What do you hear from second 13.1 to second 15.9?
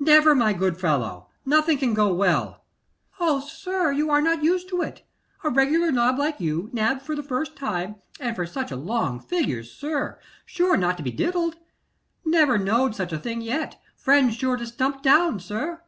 a thing yet. Friends sure to stump down, sir.